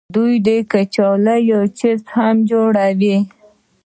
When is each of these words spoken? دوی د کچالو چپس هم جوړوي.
دوی 0.15 0.33
د 0.45 0.49
کچالو 0.71 1.59
چپس 1.79 2.01
هم 2.15 2.35
جوړوي. 2.49 3.17